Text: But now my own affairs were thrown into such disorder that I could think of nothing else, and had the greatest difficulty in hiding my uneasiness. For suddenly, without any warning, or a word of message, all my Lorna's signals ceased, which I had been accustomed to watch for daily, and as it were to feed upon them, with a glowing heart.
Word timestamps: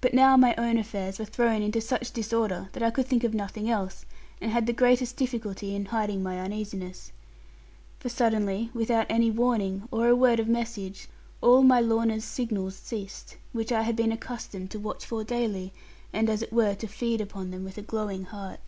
But 0.00 0.14
now 0.14 0.36
my 0.36 0.52
own 0.58 0.78
affairs 0.78 1.20
were 1.20 1.24
thrown 1.24 1.62
into 1.62 1.80
such 1.80 2.10
disorder 2.12 2.70
that 2.72 2.82
I 2.82 2.90
could 2.90 3.06
think 3.06 3.22
of 3.22 3.34
nothing 3.34 3.70
else, 3.70 4.04
and 4.40 4.50
had 4.50 4.66
the 4.66 4.72
greatest 4.72 5.16
difficulty 5.16 5.76
in 5.76 5.84
hiding 5.84 6.24
my 6.24 6.36
uneasiness. 6.40 7.12
For 8.00 8.08
suddenly, 8.08 8.72
without 8.74 9.06
any 9.08 9.30
warning, 9.30 9.86
or 9.92 10.08
a 10.08 10.16
word 10.16 10.40
of 10.40 10.48
message, 10.48 11.08
all 11.40 11.62
my 11.62 11.78
Lorna's 11.78 12.24
signals 12.24 12.74
ceased, 12.74 13.36
which 13.52 13.70
I 13.70 13.82
had 13.82 13.94
been 13.94 14.10
accustomed 14.10 14.72
to 14.72 14.80
watch 14.80 15.04
for 15.06 15.22
daily, 15.22 15.72
and 16.12 16.28
as 16.28 16.42
it 16.42 16.52
were 16.52 16.74
to 16.74 16.88
feed 16.88 17.20
upon 17.20 17.52
them, 17.52 17.62
with 17.62 17.78
a 17.78 17.82
glowing 17.82 18.24
heart. 18.24 18.58